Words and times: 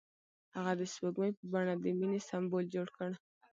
هغه 0.55 0.71
د 0.79 0.81
سپوږمۍ 0.93 1.31
په 1.37 1.43
بڼه 1.51 1.73
د 1.77 1.85
مینې 1.99 2.19
سمبول 2.29 2.65
جوړ 2.75 2.87
کړ. 2.97 3.11